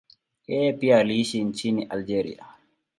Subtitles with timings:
[0.47, 2.45] Yeye pia aliishi nchini Algeria.